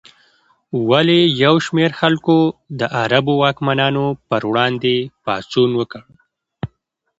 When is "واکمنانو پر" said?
3.43-4.41